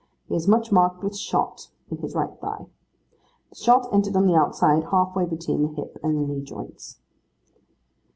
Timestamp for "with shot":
1.03-1.67